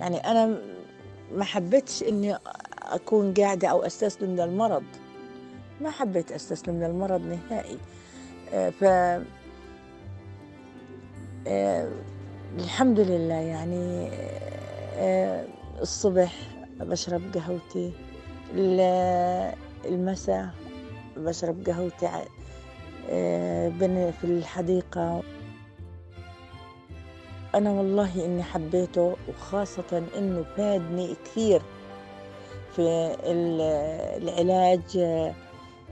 يعني 0.00 0.16
أنا 0.16 0.58
ما 1.32 1.44
حبيتش 1.44 2.02
إني 2.02 2.38
أكون 2.82 3.34
قاعدة 3.34 3.68
أو 3.68 3.82
أستسلم 3.82 4.36
للمرض. 4.36 4.84
ما 5.80 5.90
حبيت 5.90 6.32
أستسلم 6.32 6.82
للمرض 6.82 7.20
نهائي. 7.20 7.78
آه، 8.52 8.70
ف 8.70 8.84
آه، 11.46 11.88
الحمد 12.58 13.00
لله 13.00 13.34
يعني 13.34 14.10
آه، 14.94 15.44
الصبح 15.80 16.34
بشرب 16.80 17.22
قهوتي 17.34 17.92
المساء 19.84 20.48
بشرب 21.16 21.66
قهوتي 21.66 22.24
في 24.20 24.24
الحديقة. 24.24 25.22
أنا 27.54 27.70
والله 27.70 28.24
إني 28.24 28.42
حبيته 28.42 29.16
وخاصة 29.28 30.02
إنه 30.18 30.44
فادني 30.56 31.16
كثير 31.24 31.62
في 32.76 32.82
العلاج 34.22 34.80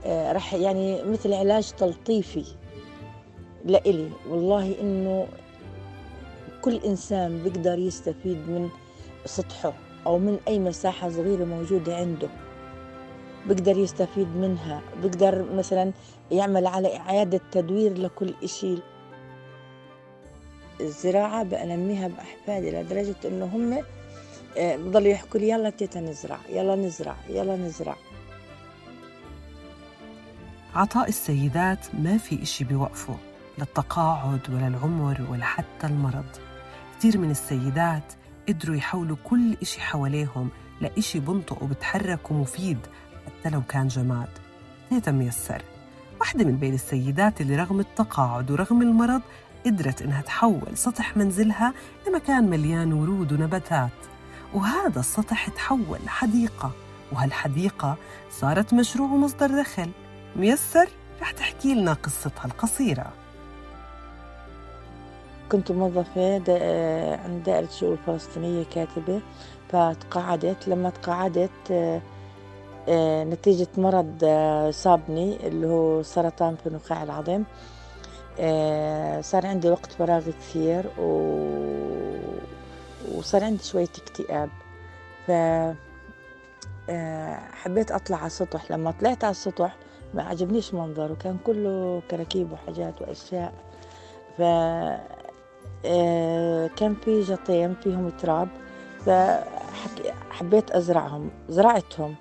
آه، 0.05 0.31
رح 0.31 0.53
يعني 0.53 1.03
مثل 1.03 1.33
علاج 1.33 1.71
تلطيفي 1.71 2.45
لإلي. 3.65 4.09
والله 4.29 4.75
إنه 4.81 5.27
كل 6.61 6.75
إنسان 6.75 7.43
بيقدر 7.43 7.79
يستفيد 7.79 8.37
من 8.37 8.69
سطحه 9.25 9.73
أو 10.05 10.17
من 10.17 10.39
أي 10.47 10.59
مساحة 10.59 11.09
صغيرة 11.09 11.43
موجودة 11.45 11.95
عنده. 11.95 12.29
بيقدر 13.47 13.77
يستفيد 13.77 14.27
منها 14.27 14.81
بيقدر 15.01 15.45
مثلا 15.53 15.91
يعمل 16.31 16.67
على 16.67 16.97
إعادة 16.97 17.41
تدوير 17.51 17.97
لكل 17.97 18.33
إشي 18.43 18.75
الزراعة 20.81 21.43
بأنميها 21.43 22.07
بأحفادي 22.07 22.71
لدرجة 22.71 23.15
إنه 23.25 23.45
هم 23.45 23.83
آه، 24.57 24.75
بضلوا 24.75 25.07
يحكوا 25.07 25.39
لي 25.39 25.49
يلا 25.49 25.69
تيتا 25.69 25.99
نزرع 25.99 26.37
يلا 26.49 26.75
نزرع 26.75 27.15
يلا 27.29 27.55
نزرع. 27.55 27.95
عطاء 30.75 31.09
السيدات 31.09 31.95
ما 31.95 32.17
في 32.17 32.43
إشي 32.43 32.63
بيوقفه 32.63 33.17
للتقاعد 33.57 34.39
ولا 34.49 34.67
العمر 34.67 35.21
ولا 35.31 35.45
حتى 35.45 35.87
المرض. 35.87 36.25
كثير 36.99 37.17
من 37.17 37.31
السيدات 37.31 38.13
قدروا 38.49 38.75
يحولوا 38.75 39.17
كل 39.23 39.57
إشي 39.61 39.81
حواليهم 39.81 40.49
لإشي 40.81 41.19
بنطق 41.19 41.63
وبتحرك 41.63 42.31
ومفيد 42.31 42.77
حتى 43.25 43.49
لو 43.49 43.61
كان 43.61 43.87
جماد. 43.87 44.29
تيتا 44.89 45.11
ميسر 45.11 45.61
واحدة 46.19 46.45
من 46.45 46.57
بين 46.57 46.73
السيدات 46.73 47.41
اللي 47.41 47.55
رغم 47.55 47.79
التقاعد 47.79 48.51
ورغم 48.51 48.81
المرض 48.81 49.21
قدرت 49.65 50.01
إنها 50.01 50.21
تحول 50.21 50.77
سطح 50.77 51.17
منزلها 51.17 51.73
لمكان 52.07 52.49
مليان 52.49 52.93
ورود 52.93 53.33
ونباتات. 53.33 53.89
وهذا 54.53 54.99
السطح 54.99 55.49
تحول 55.49 55.99
لحديقة 56.05 56.71
وهالحديقة 57.11 57.95
صارت 58.31 58.73
مشروع 58.73 59.07
ومصدر 59.11 59.61
دخل. 59.61 59.89
ميسر 60.35 60.89
رح 61.21 61.31
تحكي 61.31 61.75
لنا 61.75 61.93
قصتها 61.93 62.45
القصيرة. 62.45 63.13
كنت 65.51 65.71
موظفة 65.71 66.33
عند 67.25 67.43
دائرة 67.45 67.65
الشؤون 67.65 67.93
الفلسطينية 67.93 68.63
كاتبة 68.63 69.21
فتقاعدت 69.69 70.67
لما 70.67 70.89
تقاعدت 70.89 71.49
آه، 72.89 73.23
نتيجة 73.23 73.67
مرض 73.77 74.19
آه، 74.23 74.71
صابني 74.71 75.47
اللي 75.47 75.67
هو 75.67 76.03
سرطان 76.03 76.55
في 76.63 76.69
نخاع 76.69 77.03
العظم 77.03 77.43
صار 79.21 79.45
عندي 79.45 79.69
وقت 79.69 79.91
فراغ 79.91 80.29
كثير 80.29 80.85
و... 80.99 81.09
وصار 83.15 83.43
عندي 83.43 83.63
شوية 83.63 83.87
اكتئاب. 83.97 84.49
ف 85.27 85.31
حبيت 87.53 87.91
أطلع 87.91 88.17
على 88.17 88.27
السطح. 88.27 88.71
لما 88.71 88.91
طلعت 88.91 89.23
على 89.23 89.31
السطح 89.31 89.75
ما 90.13 90.23
عجبنيش 90.23 90.73
منظره. 90.73 91.13
كان 91.13 91.37
كله 91.45 92.01
كراكيب 92.11 92.51
وحاجات 92.51 93.01
وأشياء. 93.01 93.53
ف 94.37 94.41
كان 96.79 96.95
في 97.05 97.21
جطين 97.21 97.75
فيهم 97.83 98.09
تراب. 98.09 98.47
فحبيت 99.05 100.71
أزرعهم 100.71 101.29
زرعتهم. 101.49 102.15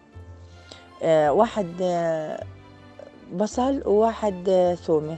آه، 1.02 1.32
واحد 1.32 1.66
آه، 1.82 2.44
بصل 3.34 3.82
وواحد 3.86 4.48
آه، 4.48 4.74
ثومة 4.74 5.16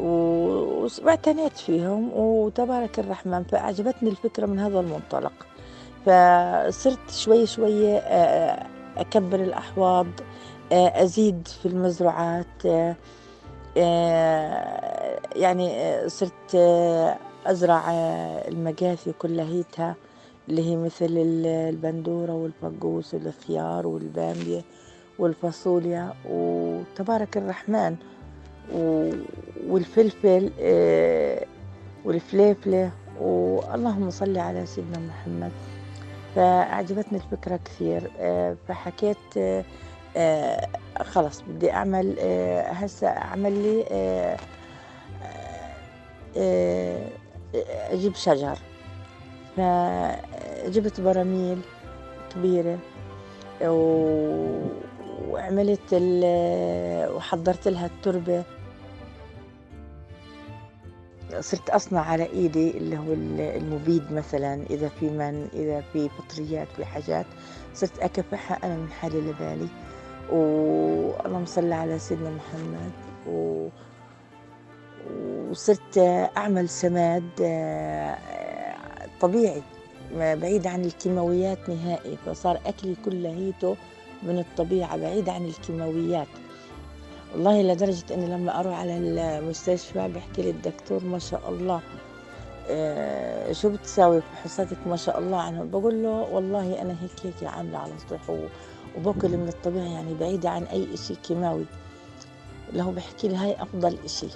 واعتنيت 0.00 1.56
فيهم 1.56 2.10
وتبارك 2.14 2.98
الرحمن 2.98 3.42
فأعجبتني 3.44 4.10
الفكرة 4.10 4.46
من 4.46 4.58
هذا 4.58 4.80
المنطلق. 4.80 5.32
فصرت 6.06 7.10
شوي 7.10 7.46
شوي 7.46 7.98
أكبر 8.96 9.40
الأحواض 9.40 10.06
أزيد 10.72 11.48
في 11.48 11.66
المزروعات 11.68 12.64
يعني 15.36 15.98
صرت 16.08 16.54
أزرع 17.46 17.90
المقاثي 18.48 19.12
كلهيتها 19.12 19.96
اللي 20.48 20.70
هي 20.70 20.76
مثل 20.76 21.06
البندورة 21.48 22.32
والفقوس 22.32 23.14
والخيار 23.14 23.86
والبامية 23.86 24.62
والفاصوليا. 25.18 26.14
وتبارك 26.30 27.36
الرحمن 27.36 27.96
والفلفل 29.66 30.50
آه، 30.60 31.46
والفليفلة 32.04 32.90
واللهم 33.20 34.10
صل 34.10 34.38
على 34.38 34.66
سيدنا 34.66 34.98
محمد. 34.98 35.52
فأعجبتني 36.34 37.18
الفكرة 37.18 37.60
كثير. 37.64 38.10
آه، 38.20 38.56
فحكيت 38.68 39.16
آه، 40.16 40.66
خلص 41.02 41.42
بدي 41.48 41.72
أعمل 41.72 42.16
هسه 42.68 43.08
أعمل 43.08 43.52
لي 43.62 43.84
أجيب 47.90 48.14
شجر. 48.14 48.58
فجبت 49.56 51.00
براميل 51.00 51.58
كبيرة 52.34 52.78
وعملت 55.28 55.94
وحضرت 57.14 57.68
لها 57.68 57.86
التربة. 57.86 58.44
صرت 61.40 61.70
أصنع 61.70 62.00
على 62.00 62.26
إيدي 62.32 62.70
اللي 62.70 62.98
هو 62.98 63.12
المبيد 63.56 64.12
مثلا 64.12 64.62
إذا 64.70 64.88
في 64.88 65.08
من 65.10 65.48
إذا 65.52 65.80
في 65.80 66.08
فطريات 66.08 66.68
في 66.76 66.84
حاجات. 66.84 67.26
صرت 67.74 67.98
أكفحها 67.98 68.58
أنا 68.64 68.76
من 68.76 68.90
حالي 68.90 69.20
لبالي 69.20 69.68
واللهم 70.32 71.46
صل 71.46 71.72
على 71.72 71.98
سيدنا 71.98 72.30
محمد. 72.30 72.92
و... 73.28 73.68
وصرت 75.50 75.98
أعمل 76.36 76.68
سماد 76.68 77.30
آه، 77.42 78.18
طبيعي 79.20 79.62
بعيد 80.16 80.66
عن 80.66 80.84
الكيماويات 80.84 81.70
نهائي. 81.70 82.16
فصار 82.26 82.60
أكلي 82.66 82.96
كله 83.04 83.28
هيته. 83.28 83.76
من 84.24 84.38
الطبيعة 84.38 84.96
بعيد 84.96 85.28
عن 85.28 85.44
الكيماويات. 85.44 86.26
والله 87.32 87.62
لدرجة 87.62 88.14
أني 88.14 88.26
لما 88.26 88.60
أروح 88.60 88.78
على 88.78 88.96
المستشفى 88.98 90.08
بحكي 90.08 90.42
لي 90.42 90.50
الدكتور 90.50 91.04
ما 91.04 91.18
شاء 91.18 91.48
الله 91.48 91.80
آه 92.68 93.52
شو 93.52 93.68
بتساوي 93.68 94.20
فحوصاتك 94.20 94.86
ما 94.86 94.96
شاء 94.96 95.18
الله. 95.18 95.40
عنه 95.40 95.64
بقول 95.64 96.02
له 96.02 96.08
والله 96.08 96.82
أنا 96.82 96.96
هيك 97.02 97.26
هيك 97.26 97.48
عاملة 97.50 97.78
على 97.78 97.92
سطح 97.98 98.36
وباكل 98.96 99.36
من 99.36 99.48
الطبيعة 99.48 99.84
يعني 99.84 100.14
بعيدة 100.14 100.50
عن 100.50 100.62
أي 100.62 100.94
إشي 100.94 101.14
كيماوي. 101.14 101.64
هو 102.76 102.90
بحكي 102.90 103.28
لي 103.28 103.36
هاي 103.36 103.62
أفضل 103.62 103.98
إشي. 104.04 104.28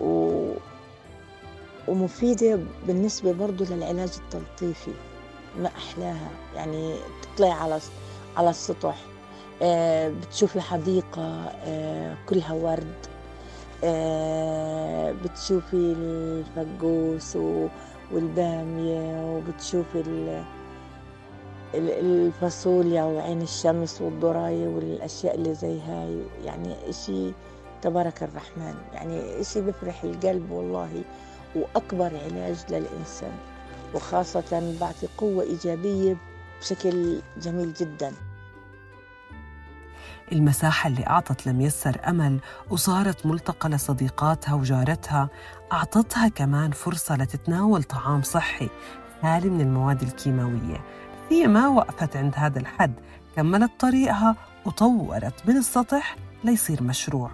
و... 0.00 0.32
ومفيدة 1.88 2.58
بالنسبة 2.86 3.32
برضو 3.32 3.64
للعلاج 3.64 4.12
التلطيفي 4.18 4.92
ما 5.58 5.68
أحلاها. 5.68 6.30
يعني 6.54 6.94
تطلعي 7.22 7.50
على 7.50 7.80
على 8.36 8.50
السطح. 8.50 8.96
آه، 9.62 10.08
بتشوفي 10.08 10.60
حديقة 10.60 11.44
آه، 11.64 12.16
كلها 12.28 12.52
ورد. 12.54 12.94
آه، 13.84 15.12
بتشوفي 15.24 15.74
الفقوس 15.98 17.36
والبامية 18.12 19.24
وبتشوفي 19.36 20.02
الفاصوليا 21.74 23.02
وعين 23.04 23.42
الشمس 23.42 24.00
والضراية 24.00 24.68
والأشياء 24.68 25.34
اللي 25.34 25.54
زي 25.54 25.80
هاي 25.80 26.18
يعني 26.44 26.74
إشي 26.88 27.32
تبارك 27.82 28.22
الرحمن. 28.22 28.74
يعني 28.92 29.40
إشي 29.40 29.60
بفرح 29.60 30.04
القلب 30.04 30.50
والله 30.50 31.02
وأكبر 31.56 32.12
علاج 32.24 32.56
للإنسان. 32.70 33.32
وخاصة 33.94 34.76
بعطي 34.80 35.06
قوة 35.18 35.42
إيجابية 35.42 36.16
بشكل 36.62 37.20
جميل 37.42 37.72
جدا. 37.72 38.12
المساحة 40.32 40.88
اللي 40.88 41.06
أعطت 41.06 41.46
لميسر 41.46 42.00
أمل 42.08 42.40
وصارت 42.70 43.26
ملتقى 43.26 43.68
لصديقاتها 43.68 44.54
وجارتها. 44.54 45.28
أعطتها 45.72 46.28
كمان 46.28 46.70
فرصة 46.70 47.16
لتتناول 47.16 47.82
طعام 47.82 48.22
صحي 48.22 48.68
خالي 49.22 49.50
من 49.50 49.60
المواد 49.60 50.02
الكيماوية. 50.02 50.84
هي 51.30 51.46
ما 51.46 51.68
وقفت 51.68 52.16
عند 52.16 52.32
هذا 52.36 52.58
الحد 52.58 52.92
كملت 53.36 53.70
طريقها 53.80 54.36
وطورت 54.66 55.48
من 55.48 55.56
السطح 55.56 56.16
ليصير 56.44 56.82
مشروع. 56.82 57.30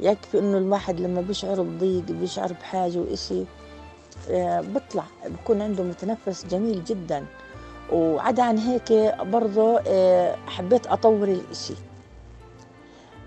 يكفي 0.00 0.38
إنه 0.38 0.58
الواحد 0.58 1.00
لما 1.00 1.20
بيشعر 1.20 1.62
بضيق 1.62 2.04
بيشعر 2.04 2.52
بحاجة 2.52 2.98
وإشي 2.98 3.44
آه، 4.30 4.60
بطلع 4.60 5.04
بكون 5.26 5.62
عنده 5.62 5.84
متنفس 5.84 6.46
جميل 6.46 6.84
جدا. 6.84 7.26
وعدا 7.92 8.42
عن 8.42 8.58
هيك 8.58 8.92
برضه 9.20 9.80
آه، 9.86 10.36
حبيت 10.46 10.86
أطور 10.86 11.28
الإشي. 11.28 11.74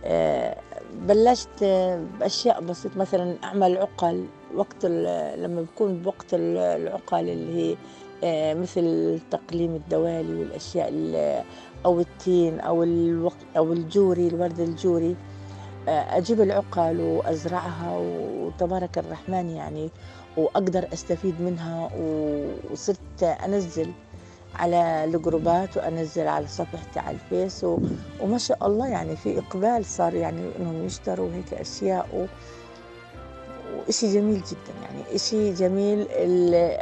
آه، 0.05 0.57
بلشت 0.93 1.63
بأشياء 2.19 2.61
بسيطة 2.61 2.99
مثلا 2.99 3.35
أعمل 3.43 3.77
عقل. 3.77 4.25
وقت 4.55 4.85
لما 4.85 5.61
بكون 5.61 5.97
بوقت 5.97 6.33
العقل 6.33 7.29
اللي 7.29 7.75
هي 8.23 8.55
مثل 8.55 8.81
التقليم 8.81 9.75
الدوالي 9.75 10.33
والأشياء 10.39 10.89
أو 11.85 11.99
التين 11.99 12.59
أو 12.59 12.83
أو 13.57 13.73
الجوري 13.73 14.27
الورد 14.27 14.59
الجوري 14.59 15.15
أجيب 15.87 16.41
العقل 16.41 16.99
وأزرعها. 17.01 17.97
وتبارك 17.97 18.97
الرحمن 18.97 19.49
يعني 19.49 19.89
وأقدر 20.37 20.87
أستفيد 20.93 21.41
منها. 21.41 21.89
وصرت 22.71 23.23
أنزل 23.23 23.91
على 24.55 25.03
الجروبات 25.03 25.77
وأنزل 25.77 26.27
على 26.27 26.47
صفحتي 26.47 26.99
على 26.99 27.15
الفيس 27.15 27.63
و... 27.63 27.77
وما 28.21 28.37
شاء 28.37 28.67
الله 28.67 28.87
يعني 28.87 29.15
في 29.15 29.39
إقبال 29.39 29.85
صار 29.85 30.13
يعني 30.13 30.51
إنهم 30.59 30.85
يشتروا 30.85 31.29
هيك 31.33 31.53
أشياء 31.53 32.07
و... 32.13 32.25
وإشي 33.77 34.13
جميل 34.13 34.41
جدا 34.41 34.73
يعني. 34.83 35.15
إشي 35.15 35.53
جميل 35.53 36.07
ال... 36.09 36.77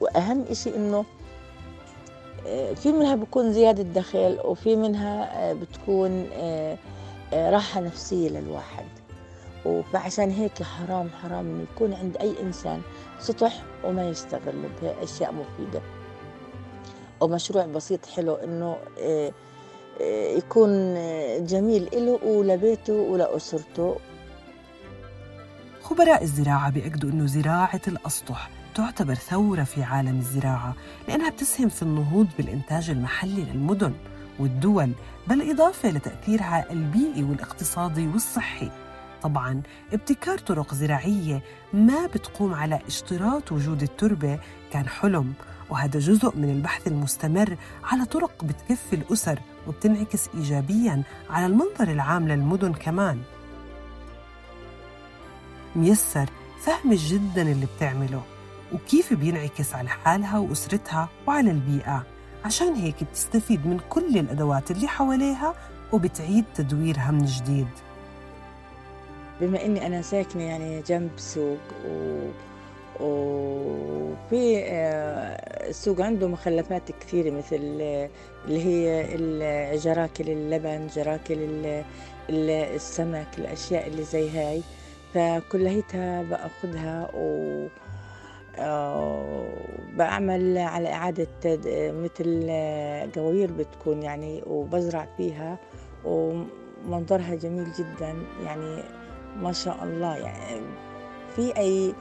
وأهم 0.00 0.44
إشي 0.50 0.76
إنه 0.76 1.04
آه، 2.46 2.74
في 2.74 2.92
منها 2.92 3.14
بكون 3.14 3.52
زيادة 3.52 3.82
دخل 3.82 4.38
وفي 4.44 4.76
منها 4.76 5.50
آه، 5.50 5.52
بتكون 5.52 6.28
آه، 6.32 6.76
راحة 7.32 7.80
نفسية 7.80 8.28
للواحد. 8.28 8.84
فعشان 9.92 10.30
هيك 10.30 10.62
حرام 10.62 11.08
حرام 11.22 11.46
إنه 11.46 11.66
يكون 11.74 11.94
عند 11.94 12.16
أي 12.16 12.34
إنسان 12.42 12.80
سطح 13.18 13.62
وما 13.84 14.08
يستغل 14.08 14.68
بأشياء 14.82 15.32
مفيدة. 15.32 15.80
أو 17.22 17.28
مشروع 17.28 17.66
بسيط 17.66 18.06
حلو 18.06 18.34
إنه 18.34 18.76
آه، 19.00 19.32
آه، 20.00 20.36
يكون 20.36 20.94
جميل 21.46 21.88
له 21.92 22.20
ولبيته 22.24 22.92
ولاسرته 22.92 23.96
خبراء 25.82 26.22
الزراعة 26.22 26.70
بيأكدوا 26.70 27.10
أنه 27.10 27.26
زراعة 27.26 27.80
الأسطح 27.88 28.50
تعتبر 28.74 29.14
ثورة 29.14 29.62
في 29.64 29.82
عالم 29.82 30.18
الزراعة 30.18 30.74
لأنها 31.08 31.30
بتسهم 31.30 31.68
في 31.68 31.82
النهوض 31.82 32.26
بالإنتاج 32.38 32.90
المحلي 32.90 33.42
للمدن 33.44 33.92
والدول 34.38 34.92
بالإضافة 35.26 35.90
لتأثيرها 35.90 36.72
البيئي 36.72 37.22
والاقتصادي 37.22 38.06
والصحي. 38.06 38.70
طبعا 39.22 39.62
ابتكار 39.92 40.38
طرق 40.38 40.74
زراعية 40.74 41.42
ما 41.72 42.06
بتقوم 42.06 42.54
على 42.54 42.78
اشتراط 42.86 43.52
وجود 43.52 43.82
التربة 43.82 44.38
كان 44.72 44.88
حلم 44.88 45.32
وهذا 45.70 45.98
جزء 45.98 46.36
من 46.36 46.50
البحث 46.50 46.86
المستمر 46.86 47.56
على 47.84 48.04
طرق 48.04 48.44
بتكفي 48.44 48.96
الأسر 48.96 49.38
وبتنعكس 49.68 50.28
إيجابياً 50.34 51.02
على 51.30 51.46
المنظر 51.46 51.88
العام 51.88 52.28
للمدن 52.28 52.72
كمان. 52.72 53.22
ميسر 55.76 56.26
فهم 56.64 56.92
جدا 56.92 57.42
اللي 57.42 57.66
بتعمله 57.76 58.22
وكيف 58.72 59.12
بينعكس 59.12 59.74
على 59.74 59.88
حالها 59.88 60.38
وأسرتها 60.38 61.08
وعلى 61.26 61.50
البيئة. 61.50 62.06
عشان 62.44 62.74
هيك 62.74 63.04
بتستفيد 63.04 63.66
من 63.66 63.80
كل 63.88 64.18
الأدوات 64.18 64.70
اللي 64.70 64.88
حواليها 64.88 65.54
وبتعيد 65.92 66.44
تدويرها 66.54 67.10
من 67.10 67.24
جديد. 67.24 67.68
بما 69.40 69.64
إني 69.64 69.86
أنا 69.86 70.02
ساكنة 70.02 70.42
يعني 70.42 70.82
جنب 70.82 71.10
سوق 71.16 71.58
و 71.86 72.20
وفي 73.00 74.58
آه، 74.58 75.68
السوق 75.68 76.00
عنده 76.00 76.28
مخلفات 76.28 76.92
كثيرة 77.00 77.30
مثل 77.30 77.56
اللي 78.48 78.64
هي 78.64 79.76
جراكل 79.76 80.30
اللبن 80.30 80.86
جراكل 80.86 81.36
السمك 82.30 83.28
الأشياء 83.38 83.86
اللي 83.86 84.02
زي 84.02 84.30
هاي. 84.30 84.62
فكليتها 85.14 86.22
بأخذها 86.22 87.10
و 87.14 87.66
آه، 88.58 89.44
بعمل 89.96 90.58
على 90.58 90.92
إعادة 90.92 91.28
مثل 91.92 92.46
قواوير 93.14 93.52
بتكون 93.52 94.02
يعني 94.02 94.42
وبزرع 94.46 95.08
فيها 95.16 95.58
ومنظرها 96.04 97.34
جميل 97.34 97.72
جدا 97.72 98.14
يعني 98.44 98.82
ما 99.36 99.52
شاء 99.52 99.84
الله 99.84 100.16
يعني 100.16 100.60
في 101.36 101.56
أي 101.56 101.94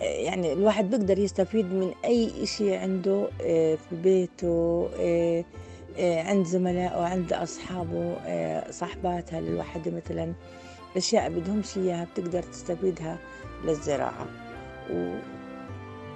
يعني 0.00 0.52
الواحد 0.52 0.90
بيقدر 0.90 1.18
يستفيد 1.18 1.72
من 1.72 1.92
أي 2.04 2.42
إشي 2.42 2.74
عنده 2.76 3.28
آه، 3.42 3.74
في 3.74 3.96
بيته 3.96 4.88
آه، 5.00 5.44
عند 6.22 6.46
زملائه 6.46 7.00
عند 7.02 7.32
أصحابه 7.32 8.16
صاحباتها 8.70 9.38
الواحد 9.38 9.88
مثلا. 9.88 10.32
أشياء 10.96 11.30
بدهمش 11.30 11.76
إياها 11.76 12.04
بتقدر 12.14 12.42
تستفيدها 12.42 13.18
للزراعة. 13.64 14.26
و 14.90 15.14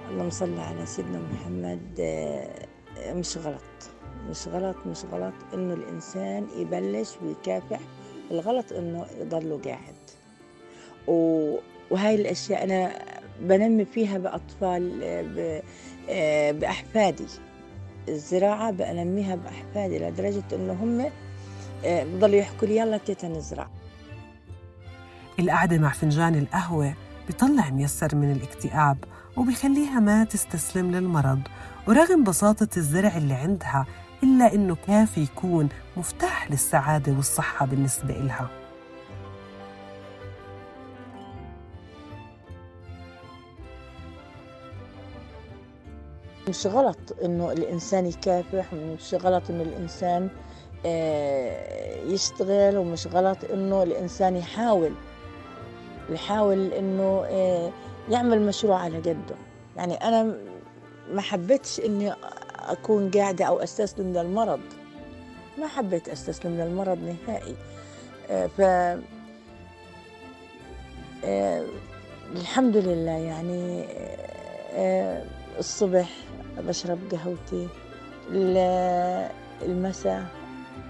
اللهم 0.09 0.29
صل 0.29 0.59
على 0.59 0.85
سيدنا 0.85 1.19
محمد 1.33 1.81
آه، 1.99 3.13
مش 3.13 3.37
غلط 3.37 3.61
مش 4.29 4.47
غلط 4.47 4.75
مش 4.85 4.97
غلط 5.11 5.33
إنه 5.53 5.73
الإنسان 5.73 6.47
يبلش 6.57 7.09
ويكافح. 7.23 7.79
الغلط 8.31 8.71
إنه 8.73 9.05
يضله 9.21 9.59
قاعد. 9.65 9.95
وهاي 11.91 12.15
الأشياء 12.15 12.63
أنا 12.63 12.91
بنمي 13.41 13.85
فيها 13.85 14.17
بأطفال 14.17 14.99
آه، 15.03 15.61
آه، 16.09 16.51
بأحفادي. 16.51 17.25
الزراعة 18.09 18.71
بنميها 18.71 19.35
بأحفادي 19.35 19.99
لدرجة 19.99 20.43
إنه 20.53 20.73
هم 20.73 21.09
بضلوا 21.83 22.35
يحكوا 22.35 22.67
لي 22.67 22.77
يلا 22.77 22.97
تيتا 22.97 23.27
نزرع. 23.27 23.67
القعدة 25.39 25.77
مع 25.77 25.89
فنجان 25.89 26.35
القهوة 26.35 26.93
بيطلع 27.27 27.69
ميسر 27.69 28.15
من 28.15 28.31
الاكتئاب 28.31 28.97
وبيخليها 29.37 29.99
ما 29.99 30.23
تستسلم 30.23 30.91
للمرض. 30.91 31.41
ورغم 31.87 32.23
بساطة 32.23 32.69
الزرع 32.77 33.17
اللي 33.17 33.33
عندها 33.33 33.85
إلا 34.23 34.53
إنه 34.53 34.75
كافي 34.87 35.21
يكون 35.23 35.69
مفتاح 35.97 36.51
للسعادة 36.51 37.11
والصحة 37.11 37.65
بالنسبة 37.65 38.13
إلها. 38.15 38.49
مش 46.49 46.67
غلط 46.67 46.97
إنه 47.23 47.51
الإنسان 47.51 48.05
يكافح 48.05 48.73
مش 48.73 49.13
غلط 49.13 49.49
إنه 49.49 49.63
الإنسان 49.63 50.29
آه، 50.85 52.03
يشتغل 52.03 52.77
ومش 52.77 53.07
غلط 53.07 53.37
إنه 53.53 53.83
الإنسان 53.83 54.35
يحاول 54.35 54.91
يحاول 56.09 56.73
إنه 56.73 57.25
آه، 57.29 57.71
يعمل 58.09 58.41
مشروع 58.41 58.79
على 58.79 58.97
قده. 58.97 59.35
يعني 59.77 59.93
أنا 59.95 60.37
ما 61.11 61.21
حبيتش 61.21 61.79
إني 61.79 62.13
أكون 62.59 63.11
قاعدة 63.11 63.45
أو 63.45 63.59
أستسلم 63.59 64.13
للمرض. 64.13 64.59
ما 65.57 65.67
حبيت 65.67 66.09
أستسلم 66.09 66.61
للمرض 66.61 66.97
نهائي. 67.27 67.55
آه، 68.29 68.47
ف 68.47 68.61
الحمد 72.35 72.77
لله 72.77 73.11
يعني 73.11 73.85
الصبح 75.59 76.09
بشرب 76.57 76.99
قهوتي 77.11 77.67
المساء 79.61 80.25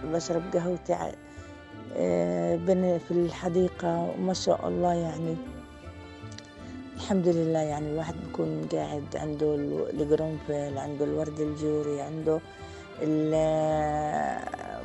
بشرب 0.03 0.41
قهوتي 0.53 1.11
في 2.99 3.11
الحديقة 3.11 4.13
وما 4.17 4.33
شاء 4.33 4.67
الله 4.67 4.93
يعني. 4.93 5.35
الحمد 6.95 7.27
لله 7.27 7.59
يعني 7.59 7.91
الواحد 7.91 8.15
بيكون 8.25 8.67
قاعد 8.71 9.15
عنده 9.15 9.55
القرنفل 9.93 10.77
عنده 10.77 11.05
الورد 11.05 11.39
الجوري 11.39 12.01
عنده 12.01 12.39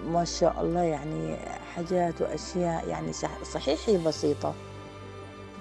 ما 0.07 0.25
شاء 0.25 0.61
الله 0.61 0.83
يعني 0.83 1.37
حاجات 1.75 2.23
وأشياء 2.23 2.89
يعني 2.89 3.13
صحيح 3.53 3.79
هي 3.89 3.99
بسيطة. 3.99 4.55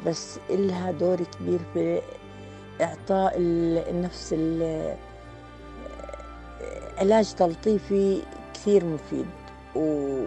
بس 0.05 0.39
إلها 0.49 0.91
دور 0.91 1.17
كبير 1.23 1.59
في 1.73 2.01
إعطاء 2.81 3.33
النفس 3.37 4.33
علاج 6.97 7.33
تلطيفي 7.33 8.21
كثير 8.53 8.85
مفيد. 8.85 9.25
و 9.75 10.23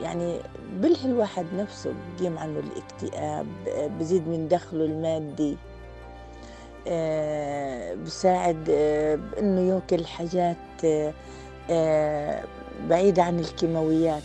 ويعني 0.00 0.40
بلهي 0.72 1.04
الواحد 1.04 1.46
نفسه 1.56 1.94
بقيم 2.18 2.38
عنه 2.38 2.60
الاكتئاب 2.60 3.46
بزيد 3.98 4.28
من 4.28 4.48
دخله 4.48 4.84
المادي 4.84 5.56
آه، 6.88 7.94
بساعد 7.94 8.66
آه، 8.70 9.14
بإنه 9.14 9.60
يأكل 9.60 10.06
حاجات 10.06 10.56
آه، 10.84 11.12
آه، 11.70 12.44
بعيدة 12.88 13.22
عن 13.22 13.38
الكيماويات. 13.40 14.22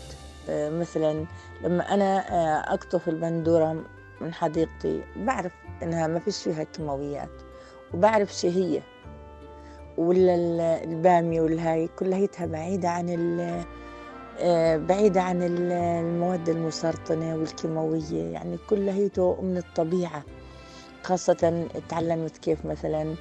آه، 0.50 0.70
مثلا 0.70 1.26
لما 1.64 1.94
أنا 1.94 2.18
آه، 2.32 2.74
أقطف 2.74 3.10
البندورة 3.10 3.84
من 4.22 4.34
حديقتي 4.34 5.02
بعرف 5.16 5.52
إنها 5.84 6.08
ما 6.08 6.20
فيش 6.20 6.44
فيها 6.44 6.64
كيماويات 6.64 7.30
وبعرف 7.94 8.34
شو 8.34 8.48
هي. 8.48 8.82
ولا 9.98 10.36
ال- 10.36 10.62
البامية 10.62 11.42
والهاي 11.42 11.90
كلها 12.00 12.20
بعيدة 12.46 12.90
عن 12.90 13.10
آه، 14.40 14.78
بعيدة 14.78 15.22
عن 15.22 15.44
ال- 15.44 15.72
المواد 15.72 16.50
المسرطنة 16.50 17.36
والكيماوية 17.36 18.24
يعني 18.24 18.58
كلها 18.70 18.94
من 19.42 19.58
الطبيعة. 19.58 20.24
خاصة 21.04 21.68
تعلمت 21.90 22.38
كيف 22.38 22.66
مثلا 22.66 23.16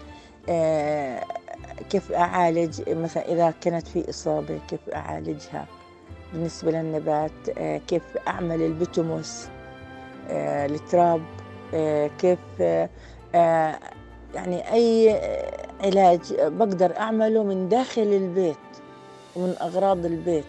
آه، 0.48 1.24
كيف 1.90 2.12
أعالج 2.12 2.90
مثلا 2.90 3.32
إذا 3.32 3.50
كانت 3.60 3.86
في 3.88 4.10
إصابة 4.10 4.58
كيف 4.68 4.88
أعالجها 4.88 5.66
بالنسبة 6.32 6.70
للنبات 6.72 7.32
آه، 7.58 7.78
كيف 7.78 8.02
أعمل 8.28 8.62
البتموس 8.62 9.46
آه، 10.30 10.66
التراب 10.66 11.22
كيف 12.18 12.38
آه، 12.60 12.88
آه، 13.34 13.78
يعني 14.34 14.72
أي 14.72 15.10
آه، 15.14 15.52
علاج 15.80 16.20
بقدر 16.40 16.96
أعمله 16.98 17.42
من 17.42 17.68
داخل 17.68 18.02
البيت 18.02 18.56
ومن 19.36 19.54
أغراض 19.62 20.04
البيت 20.06 20.44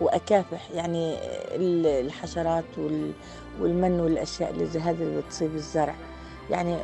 وأكافح 0.00 0.70
يعني 0.74 1.14
ال- 1.56 2.06
الحشرات 2.06 2.64
وال- 2.78 3.12
والمن 3.60 4.00
والأشياء 4.00 4.50
اللي 4.50 4.66
زي 4.66 4.80
هذه 4.80 5.02
اللي 5.02 5.20
بتصيب 5.20 5.54
الزرع. 5.54 5.94
يعني 6.50 6.76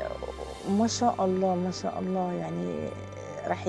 ما 0.79 0.87
شاء 0.87 1.25
الله 1.25 1.55
ما 1.55 1.71
شاء 1.71 1.99
الله 2.01 2.33
يعني 2.33 2.89
راح 3.49 3.67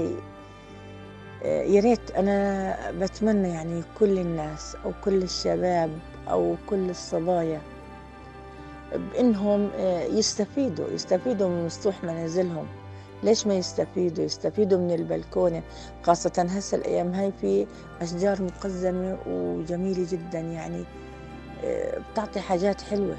يا 1.46 1.81
ريت 1.81 2.12
أنا 2.12 2.75
بتمنى 2.91 3.50
يعني 3.50 3.84
كل 4.00 4.17
الناس 4.19 4.77
أو 4.86 4.91
كل 5.05 5.24
الشباب 5.24 5.89
أو 6.29 6.55
كل 6.69 6.89
الصبايا 6.89 7.62
بإنهم 8.96 9.70
يستفيدوا 10.17 10.88
يستفيدوا 10.89 11.50
من 11.50 11.65
مسطوح 11.65 12.03
منازلهم. 12.03 12.67
ليش 13.24 13.48
ما 13.48 13.53
يستفيدوا؟ 13.53 14.24
يستفيدوا 14.24 14.79
من 14.79 14.91
البلكونة 14.91 15.63
خاصة 16.03 16.48
هسه 16.50 16.77
الأيام 16.77 17.13
هاي 17.13 17.32
في 17.41 17.67
أشجار 18.01 18.41
مقزمة 18.41 19.17
وجميلة 19.27 20.08
جدا 20.12 20.39
يعني 20.39 20.84
آه، 21.63 22.01
بتعطي 22.13 22.39
حاجات 22.39 22.82
حلوة. 22.82 23.15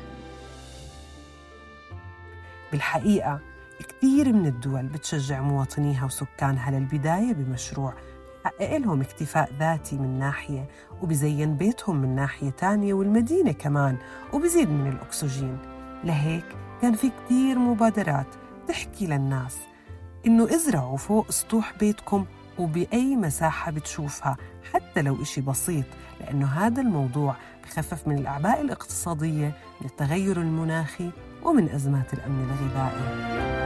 بالحقيقة 2.73 3.41
كثير 3.89 4.33
من 4.33 4.47
الدول 4.47 4.87
بتشجع 4.87 5.41
مواطنيها 5.41 6.05
وسكانها 6.05 6.71
للبداية 6.71 7.33
بمشروع 7.33 7.95
حقق 8.45 8.77
لهم 8.77 9.01
اكتفاء 9.01 9.51
ذاتي 9.59 9.97
من 9.97 10.19
ناحية 10.19 10.69
وبزين 11.03 11.57
بيتهم 11.57 11.97
من 11.97 12.15
ناحية 12.15 12.51
تانية 12.51 12.95
والمدينة 12.95 13.53
كمان 13.53 13.97
وبزيد 14.33 14.71
من 14.71 14.87
الأكسجين. 14.87 15.59
لهيك 16.05 16.45
كان 16.83 16.95
في 16.95 17.11
كثير 17.25 17.59
مبادرات 17.59 18.27
تحكي 18.69 19.07
للناس 19.07 19.57
إنه 20.27 20.45
ازرعوا 20.45 20.97
فوق 20.97 21.31
سطوح 21.31 21.79
بيتكم 21.81 22.25
وبأي 22.59 23.17
مساحة 23.17 23.71
بتشوفها 23.73 24.37
حتى 24.73 25.03
لو 25.03 25.23
إشي 25.23 25.41
بسيط 25.41 25.85
لأنه 26.21 26.47
هذا 26.47 26.81
الموضوع 26.81 27.35
بخفف 27.65 28.09
من 28.09 28.19
الأعباء 28.19 28.61
الاقتصادية 28.61 29.53
من 29.81 29.87
التغير 29.87 30.41
المناخي 30.41 31.11
ومن 31.45 31.69
أزمات 31.69 32.15
الأمن 32.15 32.45
الغذائي. 32.45 33.58